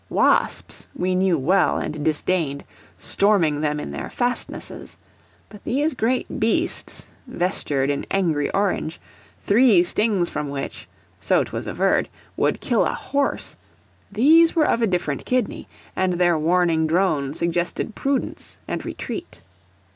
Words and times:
Wasps 0.09 0.87
we 0.95 1.13
knew 1.13 1.37
well 1.37 1.77
and 1.77 2.03
disdained, 2.03 2.63
storming 2.97 3.61
them 3.61 3.79
in 3.79 3.91
their 3.91 4.09
fastnesses. 4.09 4.97
But 5.47 5.63
these 5.63 5.93
great 5.93 6.39
Beasts, 6.39 7.05
vestured 7.27 7.91
in 7.91 8.07
angry 8.09 8.49
orange, 8.49 8.99
three 9.43 9.83
stings 9.83 10.27
from 10.27 10.49
which 10.49 10.87
so 11.19 11.43
't 11.43 11.51
was 11.53 11.67
averred 11.67 12.09
would 12.35 12.59
kill 12.61 12.83
a 12.83 12.95
horse, 12.95 13.55
these 14.11 14.55
were 14.55 14.67
of 14.67 14.81
a 14.81 14.87
different 14.87 15.23
kidney, 15.23 15.67
and 15.95 16.13
their 16.13 16.35
warning 16.35 16.87
drone 16.87 17.35
suggested 17.35 17.93
prudence 17.93 18.57
and 18.67 18.83
retreat. 18.83 19.41